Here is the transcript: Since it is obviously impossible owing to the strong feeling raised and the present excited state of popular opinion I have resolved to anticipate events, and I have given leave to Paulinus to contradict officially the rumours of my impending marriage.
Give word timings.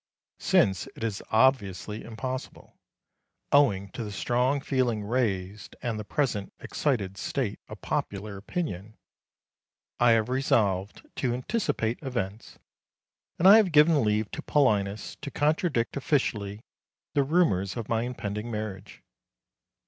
Since 0.39 0.87
it 0.95 1.03
is 1.03 1.21
obviously 1.29 2.01
impossible 2.03 2.75
owing 3.51 3.89
to 3.89 4.03
the 4.03 4.11
strong 4.11 4.59
feeling 4.59 5.03
raised 5.03 5.75
and 5.83 5.99
the 5.99 6.03
present 6.03 6.51
excited 6.59 7.17
state 7.19 7.59
of 7.69 7.81
popular 7.81 8.35
opinion 8.35 8.95
I 9.99 10.13
have 10.13 10.27
resolved 10.27 11.05
to 11.17 11.35
anticipate 11.35 11.99
events, 12.01 12.57
and 13.37 13.47
I 13.47 13.57
have 13.57 13.71
given 13.71 14.03
leave 14.03 14.31
to 14.31 14.41
Paulinus 14.41 15.17
to 15.21 15.29
contradict 15.29 15.95
officially 15.95 16.61
the 17.13 17.21
rumours 17.21 17.77
of 17.77 17.87
my 17.87 18.01
impending 18.01 18.49
marriage. 18.49 19.03